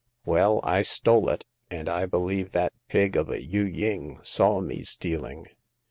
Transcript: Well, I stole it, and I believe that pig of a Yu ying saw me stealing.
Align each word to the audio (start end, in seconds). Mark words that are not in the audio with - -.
Well, 0.25 0.61
I 0.63 0.81
stole 0.81 1.29
it, 1.29 1.45
and 1.69 1.87
I 1.87 2.07
believe 2.07 2.53
that 2.53 2.73
pig 2.87 3.15
of 3.15 3.29
a 3.29 3.39
Yu 3.43 3.61
ying 3.65 4.19
saw 4.23 4.59
me 4.59 4.81
stealing. 4.83 5.45